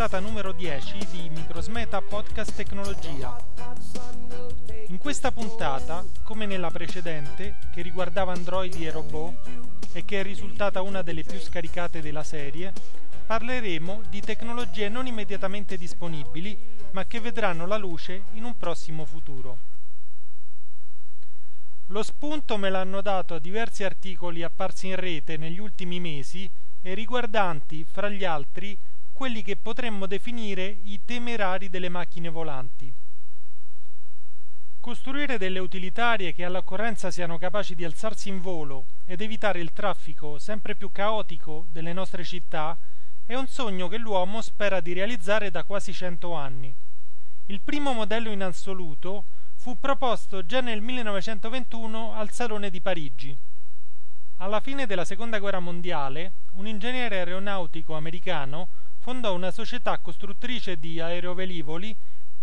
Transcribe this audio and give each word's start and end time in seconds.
Puntata 0.00 0.26
numero 0.26 0.52
10 0.52 1.08
di 1.10 1.28
Microsmeta 1.28 2.00
Podcast 2.00 2.54
Tecnologia. 2.54 3.36
In 4.86 4.96
questa 4.96 5.30
puntata, 5.30 6.02
come 6.22 6.46
nella 6.46 6.70
precedente, 6.70 7.56
che 7.70 7.82
riguardava 7.82 8.32
androidi 8.32 8.86
e 8.86 8.90
robot 8.92 9.50
e 9.92 10.06
che 10.06 10.20
è 10.20 10.22
risultata 10.22 10.80
una 10.80 11.02
delle 11.02 11.22
più 11.22 11.38
scaricate 11.38 12.00
della 12.00 12.22
serie, 12.22 12.72
parleremo 13.26 14.04
di 14.08 14.22
tecnologie 14.22 14.88
non 14.88 15.06
immediatamente 15.06 15.76
disponibili, 15.76 16.56
ma 16.92 17.04
che 17.04 17.20
vedranno 17.20 17.66
la 17.66 17.76
luce 17.76 18.22
in 18.32 18.44
un 18.44 18.56
prossimo 18.56 19.04
futuro. 19.04 19.58
Lo 21.88 22.02
spunto 22.02 22.56
me 22.56 22.70
l'hanno 22.70 23.02
dato 23.02 23.38
diversi 23.38 23.84
articoli 23.84 24.42
apparsi 24.42 24.86
in 24.86 24.96
rete 24.96 25.36
negli 25.36 25.58
ultimi 25.58 26.00
mesi 26.00 26.48
e 26.80 26.94
riguardanti, 26.94 27.84
fra 27.84 28.08
gli 28.08 28.24
altri, 28.24 28.74
quelli 29.20 29.42
che 29.42 29.54
potremmo 29.54 30.06
definire 30.06 30.78
i 30.84 30.98
temerari 31.04 31.68
delle 31.68 31.90
macchine 31.90 32.30
volanti. 32.30 32.90
Costruire 34.80 35.36
delle 35.36 35.58
utilitarie 35.58 36.32
che 36.32 36.42
all'occorrenza 36.42 37.10
siano 37.10 37.36
capaci 37.36 37.74
di 37.74 37.84
alzarsi 37.84 38.30
in 38.30 38.40
volo 38.40 38.86
ed 39.04 39.20
evitare 39.20 39.60
il 39.60 39.74
traffico 39.74 40.38
sempre 40.38 40.74
più 40.74 40.90
caotico 40.90 41.66
delle 41.70 41.92
nostre 41.92 42.24
città 42.24 42.74
è 43.26 43.34
un 43.34 43.46
sogno 43.46 43.88
che 43.88 43.98
l'uomo 43.98 44.40
spera 44.40 44.80
di 44.80 44.94
realizzare 44.94 45.50
da 45.50 45.64
quasi 45.64 45.92
cento 45.92 46.32
anni. 46.32 46.72
Il 47.48 47.60
primo 47.60 47.92
modello 47.92 48.30
in 48.30 48.42
assoluto 48.42 49.24
fu 49.56 49.78
proposto 49.78 50.46
già 50.46 50.62
nel 50.62 50.80
1921 50.80 52.14
al 52.14 52.30
Salone 52.30 52.70
di 52.70 52.80
Parigi. 52.80 53.36
Alla 54.38 54.60
fine 54.60 54.86
della 54.86 55.04
Seconda 55.04 55.38
Guerra 55.38 55.60
Mondiale, 55.60 56.32
un 56.52 56.66
ingegnere 56.66 57.18
aeronautico 57.18 57.94
americano 57.94 58.88
fondò 59.00 59.34
una 59.34 59.50
società 59.50 59.98
costruttrice 59.98 60.78
di 60.78 61.00
aerovelivoli 61.00 61.94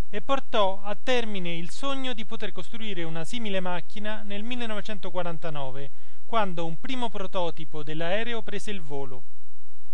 e 0.09 0.21
portò 0.21 0.81
a 0.83 0.95
termine 1.01 1.55
il 1.55 1.69
sogno 1.69 2.13
di 2.13 2.25
poter 2.25 2.51
costruire 2.51 3.03
una 3.03 3.23
simile 3.23 3.59
macchina 3.59 4.21
nel 4.23 4.43
1949, 4.43 5.89
quando 6.25 6.65
un 6.65 6.79
primo 6.79 7.09
prototipo 7.09 7.83
dell'aereo 7.83 8.41
prese 8.41 8.71
il 8.71 8.81
volo. 8.81 9.21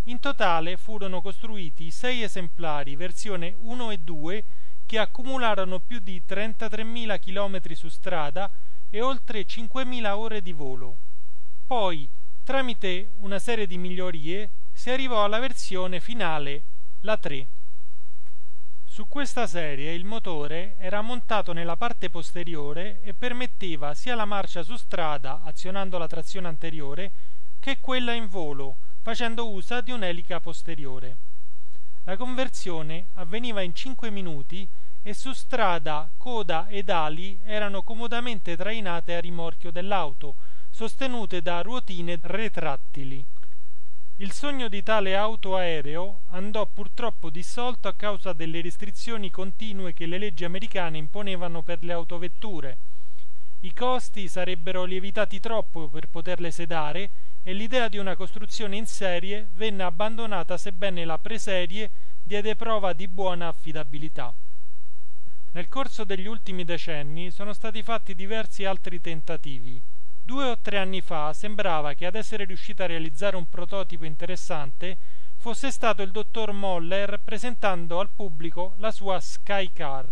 In 0.06 0.20
totale 0.20 0.78
furono 0.78 1.22
costruiti 1.22 1.92
sei 1.92 2.24
esemplari 2.24 2.96
versione 2.96 3.56
1 3.62 3.92
e 3.92 3.98
2 3.98 4.44
che 4.86 5.00
accumularono 5.00 5.80
più 5.80 6.00
di 6.00 6.22
33.000 6.28 7.20
km 7.20 7.74
su 7.74 7.90
strada 7.90 8.50
e 8.90 9.02
oltre 9.02 9.46
5.000 9.46 10.08
ore 10.12 10.42
di 10.42 10.52
volo. 10.52 10.96
Poi, 11.66 12.08
tramite 12.44 13.10
una 13.22 13.40
serie 13.40 13.66
di 13.66 13.78
migliorie, 13.78 14.50
si 14.74 14.90
arrivò 14.90 15.24
alla 15.24 15.40
versione 15.40 16.00
finale, 16.00 16.62
la 17.02 17.16
3. 17.16 17.48
Su 18.86 19.08
questa 19.08 19.48
serie 19.48 19.94
il 19.94 20.04
motore 20.04 20.76
era 20.78 21.02
montato 21.02 21.54
nella 21.54 21.76
parte 21.76 22.10
posteriore 22.10 23.00
e 23.02 23.14
permetteva 23.14 23.94
sia 23.94 24.14
la 24.14 24.26
marcia 24.26 24.62
su 24.62 24.76
strada 24.76 25.42
azionando 25.44 25.98
la 25.98 26.08
trazione 26.08 26.48
anteriore 26.48 27.12
che 27.60 27.78
quella 27.80 28.14
in 28.14 28.28
volo, 28.28 28.76
facendo 29.02 29.50
uso 29.50 29.82
di 29.82 29.92
un'elica 29.92 30.40
posteriore. 30.40 31.16
La 32.04 32.18
conversione 32.18 33.06
avveniva 33.16 33.62
in 33.62 33.74
5 33.74 34.10
minuti 34.10 34.68
e 35.02 35.14
su 35.14 35.34
strada 35.34 36.10
coda 36.18 36.68
ed 36.68 36.90
ali 36.90 37.40
erano 37.46 37.82
comodamente 37.82 38.56
trainate 38.56 39.16
a 39.16 39.22
rimorchio 39.22 39.72
dell'auto, 39.72 40.36
sostenute 40.70 41.42
da 41.42 41.62
ruotine 41.62 42.20
retrattili. 42.22 43.24
Il 44.18 44.32
sogno 44.32 44.68
di 44.68 44.84
tale 44.84 45.16
auto 45.16 45.56
aereo 45.56 46.20
andò 46.30 46.68
purtroppo 46.68 47.32
dissolto 47.32 47.88
a 47.88 47.96
causa 47.96 48.32
delle 48.32 48.62
restrizioni 48.62 49.32
continue 49.32 49.92
che 49.94 50.06
le 50.06 50.20
leggi 50.20 50.46
americane 50.46 51.00
imponevano 51.00 51.64
per 51.64 51.84
le 51.84 51.94
autovetture. 51.94 52.78
I 53.62 53.74
costi 53.74 54.28
sarebbero 54.28 54.84
lievitati 54.84 55.40
troppo 55.40 55.88
per 55.88 56.08
poterle 56.08 56.52
sedare 56.52 57.10
e 57.42 57.54
l'idea 57.54 57.88
di 57.88 57.98
una 57.98 58.16
costruzione 58.16 58.78
in 58.78 58.86
serie 58.86 59.48
venne 59.56 59.82
abbandonata 59.82 60.58
sebbene 60.58 61.06
la 61.06 61.18
preserie 61.18 61.90
diede 62.22 62.56
prova 62.56 62.94
di 62.94 63.08
buona 63.08 63.48
affidabilità. 63.48 64.32
Nel 65.54 65.70
corso 65.70 66.04
degli 66.04 66.28
ultimi 66.28 66.64
decenni 66.64 67.32
sono 67.32 67.52
stati 67.52 67.82
fatti 67.82 68.14
diversi 68.14 68.64
altri 68.64 69.02
tentativi. 69.02 69.82
Due 70.26 70.52
o 70.52 70.58
tre 70.58 70.78
anni 70.78 71.02
fa 71.02 71.34
sembrava 71.34 71.96
che 71.96 72.06
ad 72.06 72.16
essere 72.16 72.46
riuscito 72.46 72.82
a 72.82 72.86
realizzare 72.86 73.36
un 73.36 73.50
prototipo 73.50 74.06
interessante 74.06 74.96
fosse 75.36 75.70
stato 75.70 76.02
il 76.02 76.12
dottor 76.12 76.54
Moller 76.54 77.20
presentando 77.22 78.00
al 78.00 78.08
pubblico 78.08 78.76
la 78.78 78.92
sua 78.92 79.20
Skycar. 79.20 80.08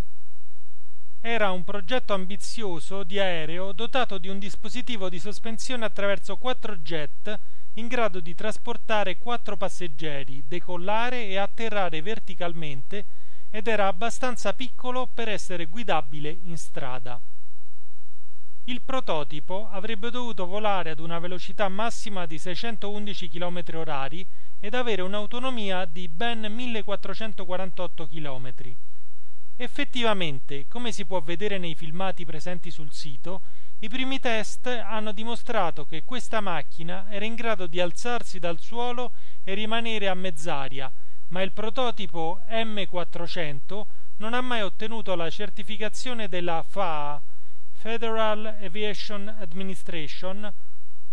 Era 1.22 1.52
un 1.52 1.64
progetto 1.64 2.14
ambizioso 2.14 3.04
di 3.04 3.20
aereo 3.20 3.72
dotato 3.72 4.18
di 4.18 4.28
un 4.28 4.38
dispositivo 4.38 5.08
di 5.08 5.18
sospensione 5.18 5.86
attraverso 5.86 6.36
quattro 6.36 6.76
jet 6.76 7.40
in 7.76 7.88
grado 7.88 8.20
di 8.20 8.36
trasportare 8.36 9.18
quattro 9.18 9.56
passeggeri, 9.56 10.44
decollare 10.46 11.28
e 11.28 11.38
atterrare 11.38 12.02
verticalmente 12.02 13.06
ed 13.50 13.66
era 13.66 13.88
abbastanza 13.88 14.52
piccolo 14.52 15.08
per 15.08 15.30
essere 15.30 15.68
guidabile 15.68 16.38
in 16.44 16.58
strada. 16.58 17.18
Il 18.66 18.82
prototipo 18.82 19.70
avrebbe 19.72 20.12
dovuto 20.12 20.46
volare 20.46 20.92
ad 20.92 21.00
una 21.00 21.18
velocità 21.18 21.68
massima 21.68 22.28
di 22.28 22.38
611 22.38 23.28
km 23.28 23.64
orari 23.74 24.26
ed 24.60 24.76
avere 24.76 25.02
un'autonomia 25.02 25.86
di 25.86 26.08
ben 26.08 26.42
1448 26.42 28.08
km. 28.08 28.54
Effettivamente, 29.58 30.68
come 30.68 30.92
si 30.92 31.06
può 31.06 31.22
vedere 31.22 31.58
nei 31.58 31.74
filmati 31.74 32.24
presenti 32.24 32.70
sul 32.70 32.92
sito, 32.92 33.42
i 33.80 33.90
primi 33.90 34.20
test 34.20 34.68
hanno 34.68 35.12
dimostrato 35.12 35.86
che 35.86 36.04
questa 36.04 36.40
macchina 36.40 37.08
era 37.10 37.26
in 37.26 37.34
grado 37.34 37.66
di 37.66 37.80
alzarsi 37.80 38.38
dal 38.38 38.60
suolo 38.60 39.12
e 39.44 39.56
rimanere 39.56 40.08
a 40.08 40.14
mezz'aria, 40.14 40.92
ma 41.30 41.42
il 41.42 41.52
prototipo 41.52 42.42
M400 42.48 43.82
non 44.18 44.36
ha 44.36 44.42
mai 44.42 44.62
ottenuto 44.62 45.16
la 45.16 45.32
certificazione 45.32 46.30
della 46.30 46.64
FAA, 46.68 47.20
Federal 47.82 48.58
Aviation 48.62 49.28
Administration. 49.40 50.54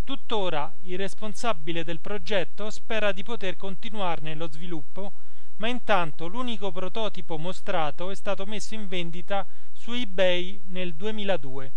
Tuttora 0.05 0.71
il 0.83 0.99
responsabile 0.99 1.83
del 1.83 1.99
progetto 1.99 2.69
spera 2.69 3.11
di 3.11 3.23
poter 3.23 3.57
continuarne 3.57 4.35
lo 4.35 4.51
sviluppo, 4.51 5.13
ma 5.57 5.69
intanto 5.69 6.27
l'unico 6.27 6.71
prototipo 6.71 7.39
mostrato 7.39 8.11
è 8.11 8.15
stato 8.15 8.45
messo 8.45 8.75
in 8.75 8.87
vendita 8.87 9.47
su 9.73 9.93
eBay 9.93 10.61
nel 10.67 10.93
2002. 10.93 11.73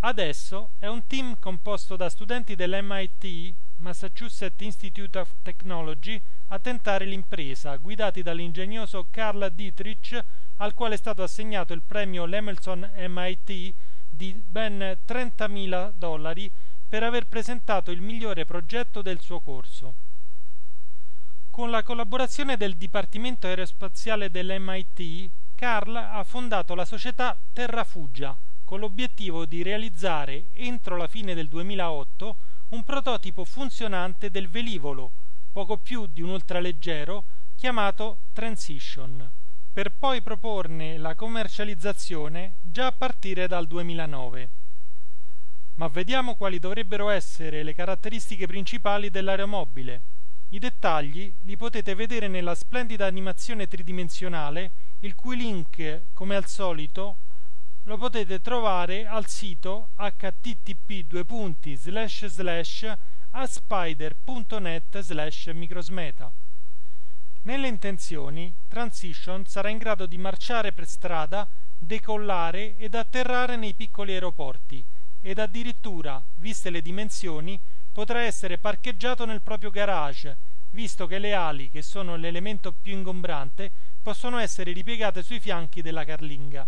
Adesso 0.00 0.70
è 0.78 0.86
un 0.86 1.06
team 1.06 1.36
composto 1.38 1.94
da 1.94 2.08
studenti 2.08 2.54
dell'MIT, 2.54 3.52
Massachusetts 3.80 4.62
Institute 4.62 5.18
of 5.18 5.30
Technology, 5.42 6.18
a 6.48 6.58
tentare 6.58 7.04
l'impresa, 7.04 7.76
guidati 7.76 8.22
dall'ingegnoso 8.22 9.08
Carl 9.10 9.52
Dietrich, 9.54 10.24
al 10.58 10.74
quale 10.74 10.94
è 10.94 10.98
stato 10.98 11.22
assegnato 11.22 11.72
il 11.72 11.82
premio 11.86 12.24
Lemelson 12.24 12.90
MIT 12.96 13.74
di 14.08 14.42
ben 14.46 14.96
30.000 15.06 15.92
dollari 15.96 16.50
per 16.88 17.02
aver 17.02 17.26
presentato 17.26 17.90
il 17.90 18.00
migliore 18.00 18.44
progetto 18.44 19.02
del 19.02 19.20
suo 19.20 19.40
corso. 19.40 19.94
Con 21.50 21.70
la 21.70 21.82
collaborazione 21.82 22.56
del 22.56 22.76
Dipartimento 22.76 23.46
Aerospaziale 23.46 24.30
dell'MIT, 24.30 25.30
Carl 25.54 25.96
ha 25.96 26.22
fondato 26.24 26.74
la 26.74 26.84
società 26.84 27.36
Terrafugia, 27.52 28.36
con 28.64 28.80
l'obiettivo 28.80 29.46
di 29.46 29.62
realizzare 29.62 30.44
entro 30.52 30.96
la 30.96 31.06
fine 31.06 31.34
del 31.34 31.48
2008 31.48 32.36
un 32.68 32.82
prototipo 32.82 33.44
funzionante 33.44 34.30
del 34.30 34.48
velivolo 34.48 35.10
poco 35.56 35.78
più 35.78 36.06
di 36.12 36.20
un 36.20 36.30
ultraleggero, 36.30 37.24
chiamato 37.56 38.18
Transition, 38.34 39.30
per 39.76 39.92
poi 39.92 40.22
proporne 40.22 40.96
la 40.96 41.14
commercializzazione 41.14 42.54
già 42.62 42.86
a 42.86 42.92
partire 42.92 43.46
dal 43.46 43.66
2009. 43.66 44.48
Ma 45.74 45.88
vediamo 45.88 46.34
quali 46.34 46.58
dovrebbero 46.58 47.10
essere 47.10 47.62
le 47.62 47.74
caratteristiche 47.74 48.46
principali 48.46 49.10
dell'aeromobile. 49.10 50.00
I 50.48 50.58
dettagli 50.60 51.30
li 51.42 51.58
potete 51.58 51.94
vedere 51.94 52.26
nella 52.26 52.54
splendida 52.54 53.04
animazione 53.04 53.68
tridimensionale, 53.68 54.70
il 55.00 55.14
cui 55.14 55.36
link, 55.36 56.00
come 56.14 56.36
al 56.36 56.46
solito, 56.46 57.16
lo 57.82 57.98
potete 57.98 58.40
trovare 58.40 59.06
al 59.06 59.26
sito 59.26 59.88
http 59.94 61.04
a 63.32 63.46
spider.net 63.46 65.00
slash 65.00 65.50
microsmeta. 65.52 66.32
Nelle 67.46 67.68
intenzioni, 67.68 68.52
Transition 68.66 69.46
sarà 69.46 69.68
in 69.68 69.78
grado 69.78 70.06
di 70.06 70.18
marciare 70.18 70.72
per 70.72 70.84
strada, 70.84 71.46
decollare 71.78 72.76
ed 72.76 72.96
atterrare 72.96 73.54
nei 73.54 73.72
piccoli 73.72 74.14
aeroporti 74.14 74.82
ed 75.20 75.38
addirittura, 75.38 76.20
viste 76.38 76.70
le 76.70 76.82
dimensioni, 76.82 77.56
potrà 77.92 78.22
essere 78.22 78.58
parcheggiato 78.58 79.24
nel 79.24 79.42
proprio 79.42 79.70
garage, 79.70 80.36
visto 80.70 81.06
che 81.06 81.20
le 81.20 81.34
ali, 81.34 81.70
che 81.70 81.82
sono 81.82 82.16
l'elemento 82.16 82.72
più 82.72 82.94
ingombrante, 82.94 83.70
possono 84.02 84.38
essere 84.38 84.72
ripiegate 84.72 85.22
sui 85.22 85.38
fianchi 85.38 85.82
della 85.82 86.04
carlinga. 86.04 86.66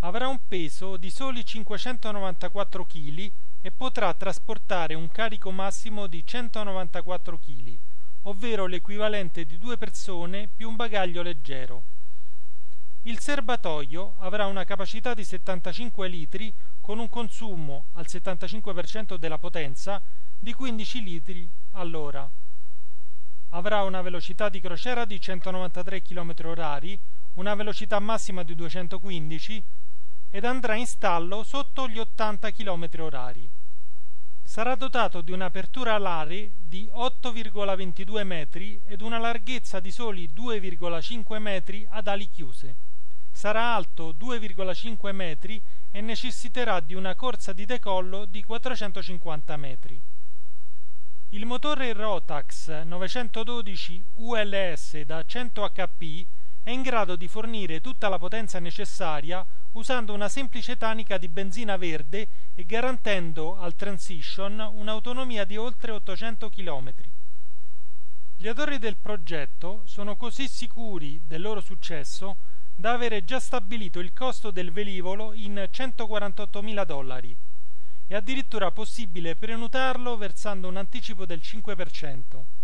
Avrà 0.00 0.28
un 0.28 0.38
peso 0.46 0.98
di 0.98 1.08
soli 1.08 1.46
594 1.46 2.84
kg 2.84 3.30
e 3.62 3.70
potrà 3.70 4.12
trasportare 4.12 4.92
un 4.92 5.10
carico 5.10 5.50
massimo 5.50 6.06
di 6.06 6.22
194 6.22 7.38
kg, 7.38 7.78
ovvero 8.24 8.66
l'equivalente 8.66 9.44
di 9.44 9.58
due 9.58 9.76
persone 9.76 10.48
più 10.54 10.68
un 10.68 10.76
bagaglio 10.76 11.22
leggero. 11.22 11.82
Il 13.02 13.18
serbatoio 13.18 14.14
avrà 14.20 14.46
una 14.46 14.64
capacità 14.64 15.12
di 15.12 15.24
75 15.24 16.08
litri 16.08 16.52
con 16.80 16.98
un 16.98 17.08
consumo 17.08 17.84
al 17.94 18.06
75% 18.08 19.16
della 19.16 19.38
potenza 19.38 20.00
di 20.38 20.54
15 20.54 21.02
litri 21.02 21.48
all'ora. 21.72 22.28
Avrà 23.50 23.82
una 23.82 24.00
velocità 24.00 24.48
di 24.48 24.60
crociera 24.60 25.04
di 25.04 25.20
193 25.20 26.02
km/h, 26.02 26.98
una 27.34 27.54
velocità 27.54 27.98
massima 27.98 28.42
di 28.42 28.54
215 28.54 29.62
ed 30.30 30.44
andrà 30.44 30.74
in 30.74 30.86
stallo 30.86 31.42
sotto 31.42 31.86
gli 31.88 31.98
80 31.98 32.50
km/h. 32.52 33.53
Sarà 34.54 34.76
dotato 34.76 35.20
di 35.20 35.32
un'apertura 35.32 35.94
alare 35.94 36.48
di 36.68 36.88
8,22 36.94 38.22
metri 38.22 38.80
ed 38.86 39.00
una 39.00 39.18
larghezza 39.18 39.80
di 39.80 39.90
soli 39.90 40.30
2,5 40.32 41.38
metri 41.38 41.84
ad 41.90 42.06
ali 42.06 42.28
chiuse. 42.30 42.72
Sarà 43.32 43.74
alto 43.74 44.14
2,5 44.16 45.12
metri 45.12 45.60
e 45.90 46.00
necessiterà 46.00 46.78
di 46.78 46.94
una 46.94 47.16
corsa 47.16 47.52
di 47.52 47.66
decollo 47.66 48.26
di 48.26 48.44
450 48.44 49.56
metri. 49.56 50.00
Il 51.30 51.46
motore 51.46 51.92
Rotax 51.92 52.84
912 52.84 54.04
ULS 54.18 55.00
da 55.00 55.24
100 55.26 55.68
HP 55.74 56.24
è 56.64 56.70
in 56.70 56.80
grado 56.80 57.14
di 57.14 57.28
fornire 57.28 57.82
tutta 57.82 58.08
la 58.08 58.18
potenza 58.18 58.58
necessaria 58.58 59.44
usando 59.72 60.14
una 60.14 60.30
semplice 60.30 60.78
tanica 60.78 61.18
di 61.18 61.28
benzina 61.28 61.76
verde 61.76 62.26
e 62.54 62.64
garantendo 62.64 63.58
al 63.58 63.74
Transition 63.74 64.58
un'autonomia 64.74 65.44
di 65.44 65.58
oltre 65.58 65.92
800 65.92 66.48
km. 66.48 66.92
Gli 68.38 68.48
autori 68.48 68.78
del 68.78 68.96
progetto 68.96 69.82
sono 69.84 70.16
così 70.16 70.48
sicuri 70.48 71.20
del 71.26 71.42
loro 71.42 71.60
successo 71.60 72.36
da 72.74 72.92
avere 72.92 73.24
già 73.24 73.38
stabilito 73.38 74.00
il 74.00 74.14
costo 74.14 74.50
del 74.50 74.72
velivolo 74.72 75.34
in 75.34 75.68
148.000 75.70 76.84
dollari. 76.86 77.36
È 78.06 78.14
addirittura 78.14 78.70
possibile 78.70 79.36
prenotarlo 79.36 80.16
versando 80.16 80.68
un 80.68 80.78
anticipo 80.78 81.26
del 81.26 81.40
5%. 81.42 82.63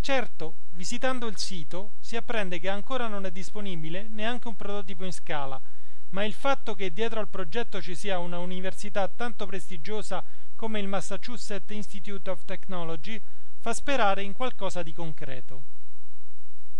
Certo, 0.00 0.54
visitando 0.72 1.26
il 1.26 1.36
sito 1.36 1.90
si 2.00 2.16
apprende 2.16 2.58
che 2.58 2.70
ancora 2.70 3.06
non 3.06 3.26
è 3.26 3.30
disponibile 3.30 4.06
neanche 4.08 4.48
un 4.48 4.56
prototipo 4.56 5.04
in 5.04 5.12
scala, 5.12 5.60
ma 6.10 6.24
il 6.24 6.32
fatto 6.32 6.74
che 6.74 6.92
dietro 6.92 7.20
al 7.20 7.28
progetto 7.28 7.82
ci 7.82 7.94
sia 7.94 8.18
una 8.18 8.38
università 8.38 9.06
tanto 9.08 9.46
prestigiosa 9.46 10.24
come 10.56 10.80
il 10.80 10.88
Massachusetts 10.88 11.70
Institute 11.70 12.28
of 12.30 12.44
Technology 12.44 13.20
fa 13.60 13.74
sperare 13.74 14.22
in 14.22 14.32
qualcosa 14.32 14.82
di 14.82 14.92
concreto. 14.94 15.62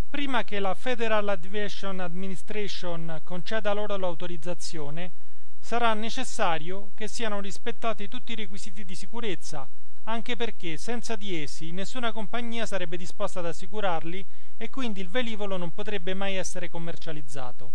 Prima 0.09 0.43
che 0.43 0.59
la 0.59 0.75
Federal 0.75 1.29
Aviation 1.29 2.01
Administration 2.01 3.21
conceda 3.23 3.73
loro 3.73 3.97
l'autorizzazione, 3.97 5.13
sarà 5.61 5.93
necessario 5.95 6.91
che 6.95 7.07
siano 7.07 7.41
rispettati 7.41 8.09
tutti 8.09 8.33
i 8.33 8.37
requisiti 8.37 8.85
di 8.85 8.95
sicurezza, 8.95 9.69
anche 10.05 10.37
perché 10.37 10.77
senza 10.77 11.17
di 11.17 11.41
essi 11.41 11.71
nessuna 11.71 12.13
compagnia 12.13 12.67
sarebbe 12.67 12.97
disposta 12.97 13.41
ad 13.41 13.47
assicurarli 13.47 14.25
e 14.57 14.71
quindi 14.71 15.01
il 15.01 15.09
velivolo 15.09 15.57
non 15.57 15.73
potrebbe 15.73 16.15
mai 16.15 16.37
essere 16.37 16.69
commercializzato. 16.69 17.71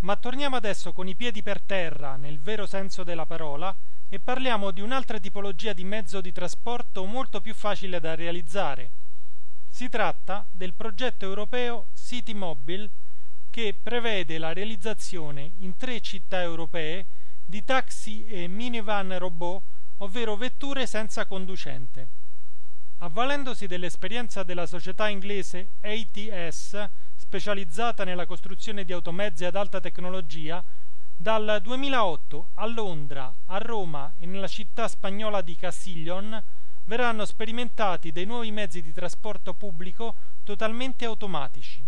Ma 0.00 0.16
torniamo 0.16 0.56
adesso 0.56 0.92
con 0.92 1.08
i 1.08 1.14
piedi 1.14 1.42
per 1.42 1.60
terra, 1.60 2.16
nel 2.16 2.38
vero 2.38 2.66
senso 2.66 3.02
della 3.02 3.26
parola, 3.26 3.74
e 4.08 4.18
parliamo 4.18 4.70
di 4.70 4.80
un'altra 4.80 5.18
tipologia 5.18 5.72
di 5.72 5.84
mezzo 5.84 6.20
di 6.20 6.32
trasporto 6.32 7.04
molto 7.04 7.40
più 7.40 7.54
facile 7.54 8.00
da 8.00 8.14
realizzare, 8.14 8.90
si 9.78 9.88
tratta 9.88 10.44
del 10.50 10.72
progetto 10.72 11.24
europeo 11.24 11.86
City 11.94 12.32
Mobile 12.32 12.88
che 13.48 13.74
prevede 13.80 14.38
la 14.38 14.52
realizzazione 14.52 15.52
in 15.60 15.76
tre 15.76 16.00
città 16.00 16.40
europee 16.42 17.04
di 17.44 17.64
taxi 17.64 18.26
e 18.26 18.48
minivan 18.48 19.16
robot, 19.18 19.62
ovvero 19.98 20.36
vetture 20.36 20.86
senza 20.86 21.26
conducente. 21.26 22.06
Avvalendosi 22.98 23.66
dell'esperienza 23.66 24.42
della 24.42 24.66
società 24.66 25.08
inglese 25.08 25.68
ATS, 25.80 26.88
specializzata 27.16 28.04
nella 28.04 28.26
costruzione 28.26 28.84
di 28.84 28.92
automezzi 28.92 29.44
ad 29.44 29.54
alta 29.54 29.80
tecnologia, 29.80 30.62
dal 31.16 31.60
2008 31.62 32.46
a 32.54 32.66
Londra, 32.66 33.32
a 33.46 33.58
Roma 33.58 34.12
e 34.18 34.26
nella 34.26 34.46
città 34.48 34.86
spagnola 34.88 35.40
di 35.40 35.56
Castiglion 35.56 36.42
verranno 36.84 37.24
sperimentati 37.24 38.12
dei 38.12 38.24
nuovi 38.24 38.50
mezzi 38.50 38.80
di 38.82 38.92
trasporto 38.92 39.52
pubblico 39.52 40.14
totalmente 40.42 41.04
automatici. 41.04 41.82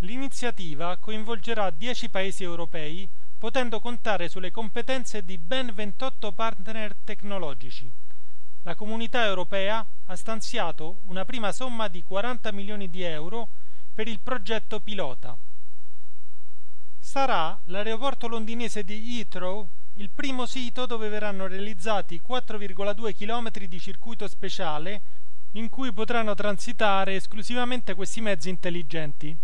L'iniziativa 0.00 0.96
coinvolgerà 0.96 1.70
10 1.70 2.08
paesi 2.08 2.42
europei, 2.42 3.08
potendo 3.44 3.78
contare 3.78 4.30
sulle 4.30 4.50
competenze 4.50 5.22
di 5.22 5.36
ben 5.36 5.70
28 5.74 6.32
partner 6.32 6.94
tecnologici. 7.04 7.86
La 8.62 8.74
comunità 8.74 9.26
europea 9.26 9.84
ha 10.06 10.16
stanziato 10.16 11.00
una 11.08 11.26
prima 11.26 11.52
somma 11.52 11.88
di 11.88 12.02
40 12.02 12.50
milioni 12.52 12.88
di 12.88 13.02
euro 13.02 13.48
per 13.92 14.08
il 14.08 14.18
progetto 14.20 14.80
pilota. 14.80 15.36
Sarà 16.98 17.60
l'aeroporto 17.64 18.28
londinese 18.28 18.82
di 18.82 19.18
Heathrow 19.18 19.68
il 19.96 20.08
primo 20.08 20.46
sito 20.46 20.86
dove 20.86 21.10
verranno 21.10 21.46
realizzati 21.46 22.22
4,2 22.26 23.14
km 23.14 23.50
di 23.66 23.78
circuito 23.78 24.26
speciale 24.26 25.02
in 25.52 25.68
cui 25.68 25.92
potranno 25.92 26.34
transitare 26.34 27.16
esclusivamente 27.16 27.92
questi 27.92 28.22
mezzi 28.22 28.48
intelligenti. 28.48 29.36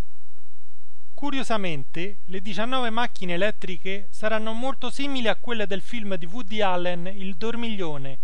Curiosamente, 1.20 2.16
le 2.24 2.40
19 2.40 2.88
macchine 2.88 3.34
elettriche 3.34 4.06
saranno 4.08 4.54
molto 4.54 4.88
simili 4.88 5.28
a 5.28 5.36
quelle 5.36 5.66
del 5.66 5.82
film 5.82 6.14
di 6.14 6.24
Woody 6.24 6.62
Allen 6.62 7.04
Il 7.08 7.34
dormiglione 7.34 8.16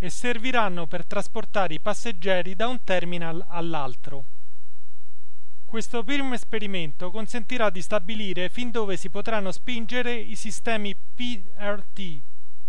e 0.00 0.10
serviranno 0.10 0.86
per 0.86 1.04
trasportare 1.04 1.74
i 1.74 1.78
passeggeri 1.78 2.56
da 2.56 2.66
un 2.66 2.82
terminal 2.82 3.44
all'altro. 3.46 4.24
Questo 5.64 6.02
primo 6.02 6.34
esperimento 6.34 7.12
consentirà 7.12 7.70
di 7.70 7.82
stabilire 7.82 8.48
fin 8.48 8.72
dove 8.72 8.96
si 8.96 9.10
potranno 9.10 9.52
spingere 9.52 10.12
i 10.12 10.34
sistemi 10.34 10.96
PRT, 11.14 12.18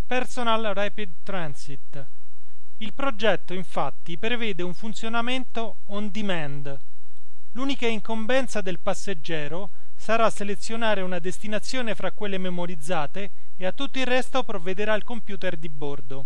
Personal 0.06 0.62
Rapid 0.76 1.10
Transit. 1.24 2.06
Il 2.78 2.94
progetto 2.94 3.56
infatti 3.56 4.16
prevede 4.16 4.62
un 4.62 4.76
funzionamento 4.76 5.78
on 5.88 6.12
demand. 6.12 6.80
L'unica 7.54 7.88
incombenza 7.88 8.62
del 8.62 8.78
passeggero 8.80 9.72
sarà 9.96 10.30
selezionare 10.30 11.02
una 11.02 11.20
destinazione 11.20 11.96
fra 11.96 12.12
quelle 12.12 12.38
memorizzate 12.38 13.30
e 13.58 13.66
a 13.66 13.72
tutto 13.72 13.98
il 13.98 14.06
resto 14.06 14.44
provvederà 14.44 14.94
il 14.94 15.04
computer 15.04 15.58
di 15.58 15.68
bordo. 15.68 16.26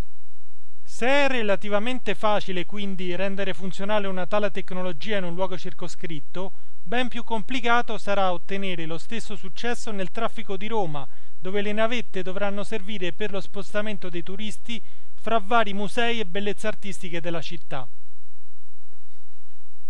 Se 0.84 1.08
è 1.08 1.28
relativamente 1.30 2.14
facile 2.14 2.66
quindi 2.66 3.16
rendere 3.16 3.54
funzionale 3.54 4.08
una 4.08 4.28
tale 4.28 4.52
tecnologia 4.52 5.18
in 5.18 5.24
un 5.24 5.34
luogo 5.34 5.58
circoscritto, 5.58 6.52
ben 6.84 7.08
più 7.08 7.24
complicato 7.24 7.98
sarà 7.98 8.34
ottenere 8.34 8.86
lo 8.86 8.98
stesso 8.98 9.38
successo 9.38 9.92
nel 9.92 10.12
traffico 10.12 10.58
di 10.58 10.68
Roma, 10.68 11.08
dove 11.40 11.62
le 11.62 11.72
navette 11.72 12.22
dovranno 12.22 12.64
servire 12.64 13.14
per 13.14 13.32
lo 13.32 13.40
spostamento 13.40 14.10
dei 14.10 14.24
turisti 14.24 14.80
fra 15.16 15.40
vari 15.40 15.74
musei 15.74 16.20
e 16.20 16.26
bellezze 16.26 16.68
artistiche 16.68 17.22
della 17.22 17.42
città. 17.42 17.88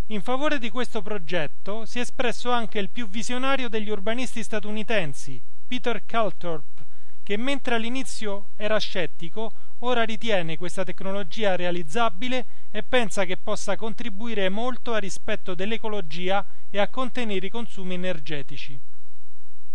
In 0.08 0.22
favore 0.22 0.60
di 0.60 0.70
questo 0.70 1.02
progetto 1.02 1.86
si 1.86 1.98
è 1.98 2.02
espresso 2.02 2.52
anche 2.52 2.78
il 2.78 2.90
più 2.90 3.08
visionario 3.08 3.70
degli 3.70 3.90
urbanisti 3.90 4.44
statunitensi, 4.44 5.42
Peter 5.66 6.06
Calthorpe, 6.06 6.84
che 7.24 7.38
mentre 7.38 7.76
all'inizio 7.76 8.48
era 8.58 8.78
scettico, 8.80 9.54
ora 9.80 10.04
ritiene 10.04 10.58
questa 10.58 10.84
tecnologia 10.84 11.56
realizzabile 11.56 12.46
e 12.70 12.84
pensa 12.84 13.24
che 13.24 13.38
possa 13.38 13.78
contribuire 13.78 14.50
molto 14.50 14.94
al 14.94 15.00
rispetto 15.00 15.56
dell'ecologia 15.56 16.46
e 16.70 16.80
a 16.80 16.90
contenere 16.90 17.46
i 17.46 17.50
consumi 17.50 17.94
energetici. 17.94 18.78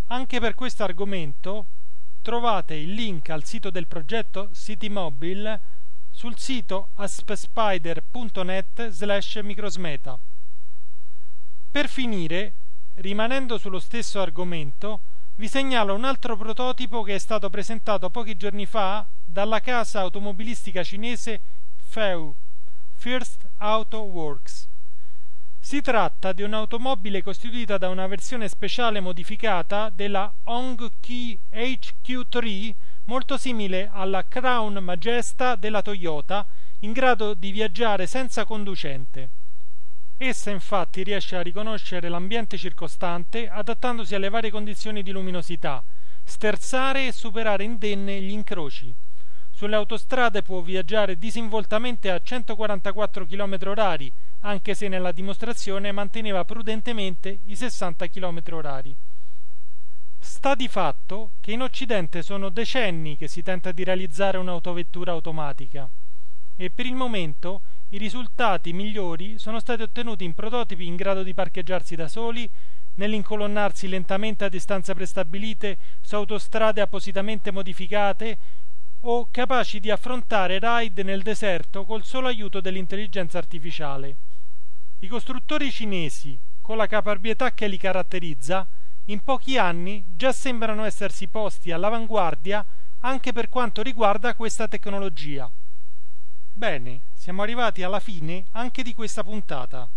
Anche 0.08 0.40
per 0.40 0.54
questo 0.54 0.84
argomento 0.84 1.64
trovate 2.20 2.74
il 2.74 2.92
link 2.92 3.30
al 3.30 3.44
sito 3.44 3.70
del 3.70 3.86
progetto 3.86 4.50
CityMobile 4.52 5.60
sul 6.18 6.36
sito 6.36 6.88
aspspider.net 6.96 8.88
slash 8.88 9.36
microsmeta. 9.36 10.18
Per 11.70 11.88
finire, 11.88 12.52
rimanendo 12.94 13.56
sullo 13.56 13.78
stesso 13.78 14.20
argomento, 14.20 14.98
vi 15.36 15.46
segnalo 15.46 15.94
un 15.94 16.02
altro 16.02 16.36
prototipo 16.36 17.04
che 17.04 17.14
è 17.14 17.18
stato 17.18 17.48
presentato 17.50 18.10
pochi 18.10 18.36
giorni 18.36 18.66
fa 18.66 19.06
dalla 19.24 19.60
casa 19.60 20.00
automobilistica 20.00 20.82
cinese 20.82 21.40
FEW 21.86 22.34
First 22.96 23.46
Auto 23.58 24.00
Works. 24.00 24.66
Si 25.60 25.80
tratta 25.80 26.32
di 26.32 26.42
un'automobile 26.42 27.22
costituita 27.22 27.78
da 27.78 27.90
una 27.90 28.08
versione 28.08 28.48
speciale 28.48 28.98
modificata 28.98 29.88
della 29.94 30.32
Hongqi 30.42 31.38
HQ3 31.52 32.74
molto 33.08 33.38
simile 33.38 33.88
alla 33.90 34.24
Crown 34.26 34.74
Majesta 34.82 35.56
della 35.56 35.80
Toyota, 35.80 36.44
in 36.80 36.92
grado 36.92 37.32
di 37.32 37.50
viaggiare 37.50 38.06
senza 38.06 38.44
conducente. 38.44 39.28
Essa 40.18 40.50
infatti 40.50 41.02
riesce 41.02 41.36
a 41.36 41.42
riconoscere 41.42 42.10
l'ambiente 42.10 42.58
circostante 42.58 43.48
adattandosi 43.48 44.14
alle 44.14 44.28
varie 44.28 44.50
condizioni 44.50 45.02
di 45.02 45.10
luminosità, 45.10 45.82
sterzare 46.22 47.06
e 47.06 47.12
superare 47.12 47.64
indenne 47.64 48.20
gli 48.20 48.30
incroci. 48.30 48.92
Sulle 49.52 49.76
autostrade 49.76 50.42
può 50.42 50.60
viaggiare 50.60 51.16
disinvoltamente 51.16 52.10
a 52.10 52.20
144 52.22 53.26
km 53.26 53.58
orari, 53.64 54.12
anche 54.40 54.74
se 54.74 54.86
nella 54.86 55.12
dimostrazione 55.12 55.92
manteneva 55.92 56.44
prudentemente 56.44 57.38
i 57.46 57.56
60 57.56 58.06
km 58.08 58.42
orari. 58.50 58.94
Sta 60.18 60.54
di 60.54 60.68
fatto 60.68 61.30
che 61.40 61.52
in 61.52 61.62
Occidente 61.62 62.22
sono 62.22 62.48
decenni 62.48 63.16
che 63.16 63.28
si 63.28 63.42
tenta 63.42 63.72
di 63.72 63.84
realizzare 63.84 64.38
un'autovettura 64.38 65.12
automatica 65.12 65.88
e 66.56 66.70
per 66.70 66.86
il 66.86 66.94
momento 66.94 67.60
i 67.90 67.98
risultati 67.98 68.72
migliori 68.72 69.38
sono 69.38 69.60
stati 69.60 69.82
ottenuti 69.82 70.24
in 70.24 70.34
prototipi 70.34 70.86
in 70.86 70.96
grado 70.96 71.22
di 71.22 71.32
parcheggiarsi 71.32 71.94
da 71.94 72.08
soli, 72.08 72.48
nell'incolonnarsi 72.96 73.88
lentamente 73.88 74.44
a 74.44 74.48
distanze 74.48 74.92
prestabilite 74.92 75.78
su 76.00 76.16
autostrade 76.16 76.80
appositamente 76.80 77.52
modificate 77.52 78.36
o 79.02 79.28
capaci 79.30 79.78
di 79.78 79.90
affrontare 79.90 80.58
ride 80.60 81.04
nel 81.04 81.22
deserto 81.22 81.84
col 81.84 82.04
solo 82.04 82.26
aiuto 82.26 82.60
dell'intelligenza 82.60 83.38
artificiale. 83.38 84.16
I 84.98 85.06
costruttori 85.06 85.70
cinesi, 85.70 86.36
con 86.60 86.76
la 86.76 86.88
caparbietà 86.88 87.52
che 87.52 87.68
li 87.68 87.78
caratterizza, 87.78 88.66
in 89.10 89.22
pochi 89.22 89.56
anni 89.56 90.04
già 90.16 90.32
sembrano 90.32 90.84
essersi 90.84 91.28
posti 91.28 91.72
all'avanguardia 91.72 92.62
anche 93.00 93.32
per 93.32 93.48
quanto 93.48 93.80
riguarda 93.82 94.34
questa 94.34 94.68
tecnologia. 94.68 95.50
Bene, 96.52 97.00
siamo 97.14 97.40
arrivati 97.42 97.82
alla 97.82 98.00
fine 98.00 98.44
anche 98.52 98.82
di 98.82 98.92
questa 98.94 99.24
puntata. 99.24 99.88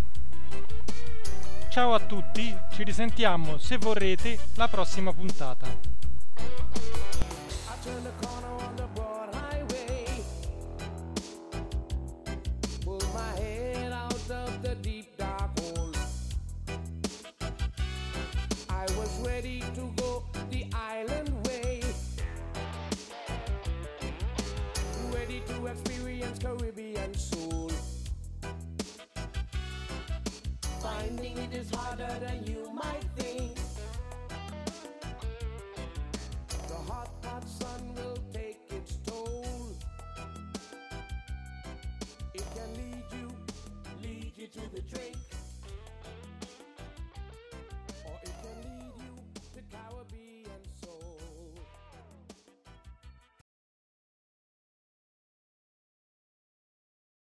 Ciao 1.71 1.95
a 1.95 2.01
tutti, 2.01 2.53
ci 2.73 2.83
risentiamo 2.83 3.57
se 3.57 3.77
vorrete 3.77 4.37
la 4.57 4.67
prossima 4.67 5.13
puntata. 5.13 5.69